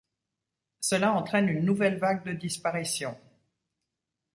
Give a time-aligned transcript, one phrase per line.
[0.79, 3.15] Cela entraîne une nouvelle vague de disparition.